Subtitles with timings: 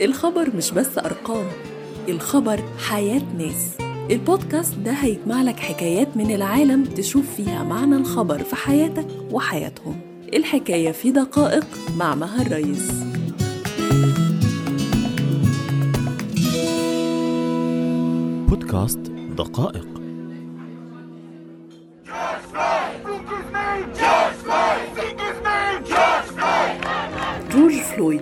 [0.00, 1.46] الخبر مش بس أرقام
[2.08, 3.76] الخبر حياة ناس.
[4.10, 10.00] البودكاست ده هيجمع لك حكايات من العالم تشوف فيها معنى الخبر في حياتك وحياتهم.
[10.34, 11.66] الحكاية في دقائق
[11.96, 12.90] مع مها الرئيس
[18.48, 18.98] بودكاست
[19.36, 19.86] دقائق
[27.52, 28.20] جورج فلويد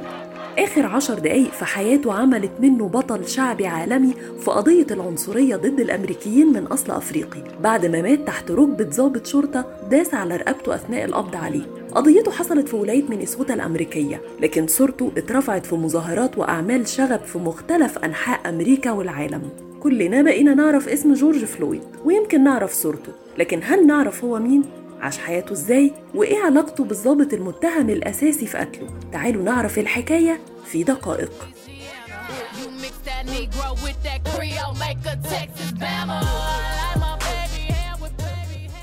[0.58, 6.52] آخر عشر دقايق في حياته عملت منه بطل شعبي عالمي في قضية العنصرية ضد الأمريكيين
[6.52, 7.42] من أصل أفريقي.
[7.62, 11.62] بعد ما مات تحت ركبة ضابط شرطة داس على رقبته أثناء القبض عليه.
[11.94, 17.98] قضيته حصلت في ولاية مينيسوتا الأمريكية لكن صورته اترفعت في مظاهرات وأعمال شغب في مختلف
[17.98, 19.42] أنحاء أمريكا والعالم.
[19.80, 24.62] كلنا بقينا نعرف اسم جورج فلويد ويمكن نعرف صورته لكن هل نعرف هو مين؟
[25.00, 31.32] عاش حياته إزاي؟ وإيه علاقته بالضابط المتهم الأساسي في قتله؟ تعالوا نعرف الحكاية في دقائق.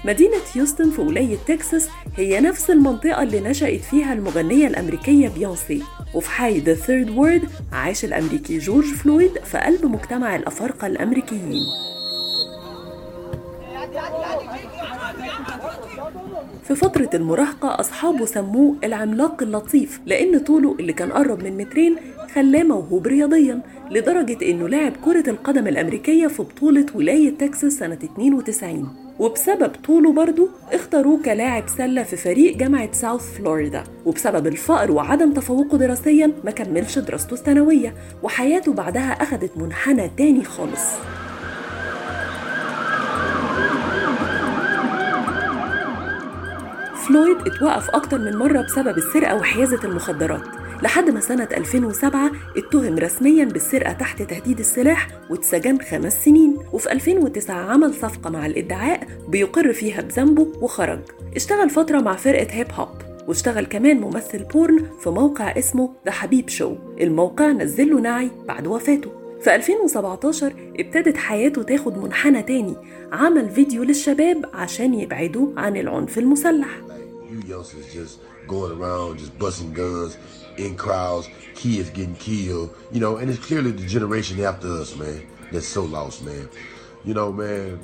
[0.05, 5.83] مدينة هيوستن في ولاية تكساس هي نفس المنطقة اللي نشأت فيها المغنية الأمريكية بيونسي.
[6.13, 11.63] وفي حي The Third Ward عاش الأمريكي جورج فلويد في قلب مجتمع الأفارقة الأمريكيين.
[16.67, 21.95] في فترة المراهقة أصحابه سموه العملاق اللطيف لأن طوله اللي كان قرب من مترين
[22.35, 28.89] خلاه موهوب رياضيا لدرجة إنه لعب كرة القدم الأمريكية في بطولة ولاية تكساس سنة 92
[29.19, 33.83] وبسبب طوله برضه اختاروه كلاعب سلة في فريق جامعة ساوث فلوريدا.
[34.05, 37.93] وبسبب الفقر وعدم تفوقه دراسيا ما كملش دراسته الثانوية
[38.23, 40.83] وحياته بعدها أخدت منحنى تاني خالص.
[47.07, 50.41] فلويد اتوقف أكتر من مرة بسبب السرقة وحيازة المخدرات.
[50.83, 56.57] لحد ما سنة 2007 اتهم رسميا بالسرقة تحت تهديد السلاح واتسجن خمس سنين.
[56.73, 60.99] وفي 2009 عمل صفقة مع الإدعاء بيقر فيها بذنبه وخرج.
[61.35, 62.89] اشتغل فترة مع فرقة هيب هوب
[63.27, 68.67] واشتغل كمان ممثل porn في موقع اسمه The Habib Show الموقع نزل له نعي بعد
[68.67, 69.11] وفاته.
[69.41, 72.75] في 2017 ابتدت حياته تاخد منحنى تاني.
[73.11, 76.67] عمل فيديو للشباب عشان يبعدوا عن العنف المسلح.
[77.31, 80.17] You youngsters just going around, just busting guns
[80.57, 85.19] in crowds, kids getting killed, you know, and it's clearly the generation after us, man,
[85.51, 86.47] that's so lost, man.
[87.03, 87.79] You know, man,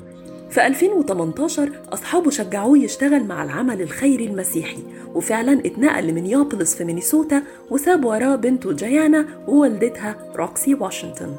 [0.50, 4.82] في 2018 أصحابه شجعوه يشتغل مع العمل الخيري المسيحي
[5.14, 11.36] وفعلا اتنقل لمينيابوليس في مينيسوتا وساب وراه بنته جيانا ووالدتها روكسي واشنطن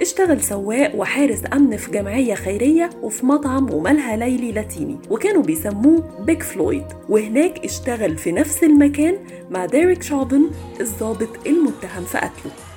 [0.00, 6.42] اشتغل سواق وحارس أمن في جمعية خيرية وفي مطعم وملهى ليلي لاتيني وكانوا بيسموه Big
[6.42, 9.18] فلويد وهناك اشتغل في نفس المكان
[9.50, 10.50] مع ديريك شوفن
[10.80, 12.69] الضابط المتهم في قتله.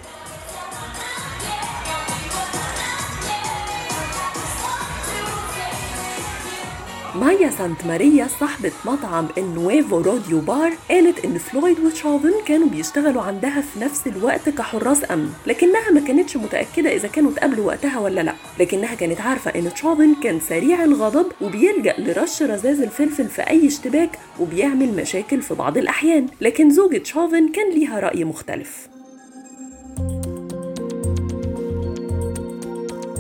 [7.15, 13.21] مايا سانت ماريا صاحبة مطعم El Nuevo Rodeo بار قالت إن فلويد وتشافن كانوا بيشتغلوا
[13.21, 18.21] عندها في نفس الوقت كحراس أمن لكنها ما كانتش متأكدة إذا كانوا اتقابلوا وقتها ولا
[18.21, 18.33] لأ.
[18.59, 24.19] لكنها كانت عارفة إن تشافن كان سريع الغضب وبيلجأ لرش رذاذ الفلفل في أي اشتباك
[24.39, 28.87] وبيعمل مشاكل في بعض الأحيان لكن زوجة تشافن كان ليها رأي مختلف.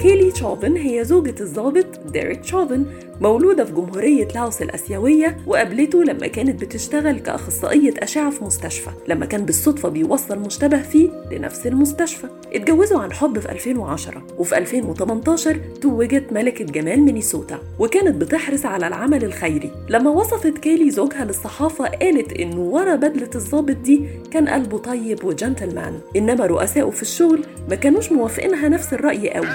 [0.01, 2.85] كيلي تشوفن هي زوجة الضابط ديريك تشوفن
[3.21, 9.45] مولودة في جمهورية لاوس الآسيوية وقابلته لما كانت بتشتغل كأخصائية أشعة في مستشفى لما كان
[9.45, 12.27] بالصدفة بيوصل مشتبه فيه لنفس المستشفى.
[12.53, 19.23] اتجوزوا عن حب في 2010 وفي 2018 توجت ملكة جمال مينيسوتا وكانت بتحرص على العمل
[19.23, 19.71] الخيري.
[19.89, 24.01] لما وصفت كيلي زوجها للصحافة قالت إنه ورا بدلة الضابط دي
[24.31, 29.47] كان قلبه طيب وجنتلمان إنما رؤسائه في الشغل ما كانوش موافقينها نفس الرأي قوي.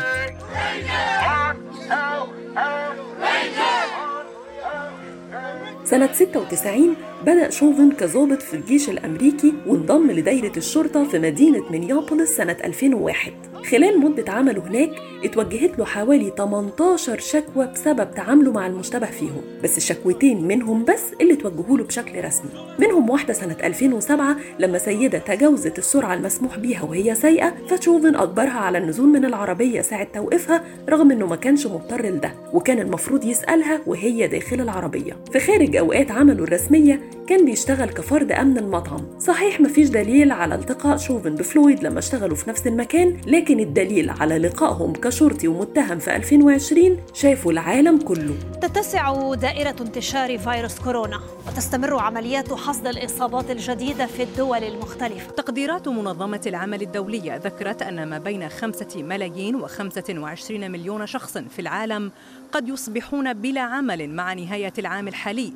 [5.84, 12.56] سنة 96 بدأ شوفن كظابط في الجيش الأمريكي وانضم لدايرة الشرطة في مدينة مينيابوليس سنة
[12.65, 13.32] 2001
[13.70, 14.91] خلال مدة عمله هناك
[15.25, 19.41] اتوجهت له حوالي 18 شكوى بسبب تعامله مع المشتبه فيهم.
[19.65, 22.50] بس شكوتين منهم بس اللي توجهوا له بشكل رسمي.
[22.79, 28.79] منهم واحدة سنة 2007 لما سيدة تجاوزت السرعة المسموح بيها وهي سايقة فشوفن أجبرها على
[28.79, 34.26] النزول من العربية ساعة توقيفها رغم إنه ما كانش مضطر لده وكان المفروض يسألها وهي
[34.26, 35.17] داخل العربية.
[35.32, 39.19] في خارج أوقات عمله الرسمية كان بيشتغل كفرد أمن المطعم.
[39.19, 44.38] صحيح مفيش دليل على التقاء شوفن بفلويد لما اشتغلوا في نفس المكان لكن الدليل على
[44.38, 48.34] لقائهم كشرطي ومتهم في 2020 شافوا العالم كله.
[48.62, 55.31] تتسع دائرة انتشار فيروس كورونا وتستمر عمليات حصد الإصابات الجديدة في الدول المختلفة.
[55.31, 61.58] تقديرات منظمة العمل الدولية ذكرت أن ما بين خمسة ملايين وخمسة وعشرين مليون شخص في
[61.58, 62.12] العالم
[62.52, 65.52] قد يصبحون بلا عمل مع نهاية العام الحالي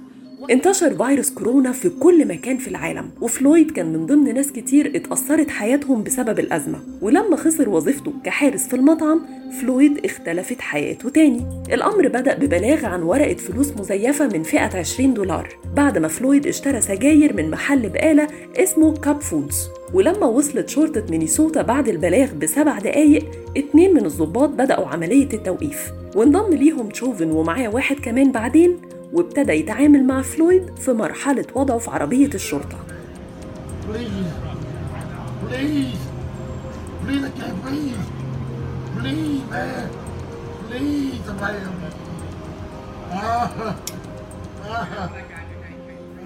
[0.50, 5.50] انتشر فيروس كورونا في كل مكان في العالم وفلويد كان من ضمن ناس كتير اتأثرت
[5.50, 6.80] حياتهم بسبب الأزمة.
[7.02, 9.20] ولما خسر وظيفته كحارس في المطعم
[9.60, 11.46] فلويد اختلفت حياته تاني.
[11.72, 16.80] الأمر بدأ ببلاغ عن ورقة فلوس مزيفة من فئة 20 دولار بعد ما فلويد اشترى
[16.80, 18.26] سجاير من محل بقالة
[18.56, 19.68] اسمه كاب فودز.
[19.94, 23.24] ولما وصلت شرطة مينيسوتا بعد البلاغ بسبع دقايق
[23.56, 25.92] اتنين من الضباط بدأوا عملية التوقيف.
[26.16, 28.76] وانضم ليهم تشوفن ومعاه واحد كمان بعدين
[29.12, 32.78] وابتدى يتعامل مع فلويد في مرحلة وضعه في عربية الشرطة.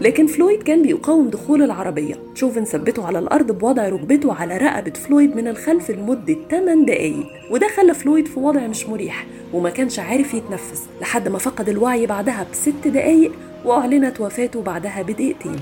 [0.01, 2.15] لكن فلويد كان بيقاوم دخول العربية.
[2.35, 7.69] تشوفن ثبته على الأرض بوضع ركبته على رقبة فلويد من الخلف لمدة 8 دقايق وده
[7.69, 12.47] خلى فلويد في وضع مش مريح وما كانش عارف يتنفس لحد ما فقد الوعي بعدها
[12.53, 13.33] بست دقايق
[13.65, 15.57] وأعلنت وفاته بعدها بدقيقتين.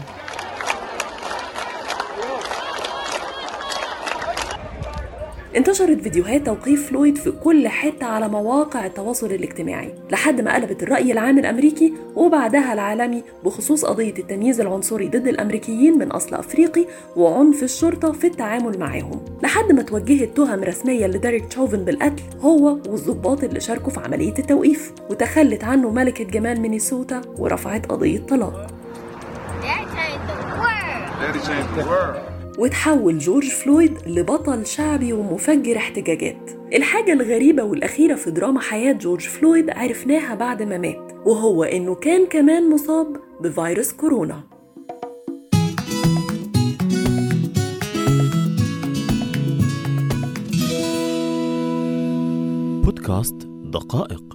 [5.56, 11.12] انتشرت فيديوهات توقيف فلويد في كل حتة على مواقع التواصل الاجتماعي لحد ما قلبت الرأي
[11.12, 16.86] العام الأمريكي وبعدها العالمي بخصوص قضية التمييز العنصري ضد الأمريكيين من أصل أفريقي
[17.16, 19.24] وعنف الشرطة في التعامل معاهم.
[19.42, 24.92] لحد ما توجهت تهم رسمية لديريك تشوفن بالقتل هو والضباط اللي شاركوا في عملية التوقيف
[25.10, 28.66] وتخلت عنه ملكة جمال مينيسوتا ورفعت قضية طلاق
[31.20, 32.33] Daddy changed the world.
[32.58, 36.50] وتحول جورج فلويد لبطل شعبي ومفجر احتجاجات.
[36.74, 42.26] الحاجة الغريبة والأخيرة في دراما حياة جورج فلويد عرفناها بعد ما مات وهو إنه كان
[42.26, 44.40] كمان مصاب بفيروس كورونا.
[52.84, 54.33] بودكاست دقائق.